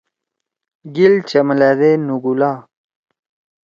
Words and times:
گیل 0.95 1.15
چملأدے 1.29 1.91
نُگُولا۔ 2.07 2.51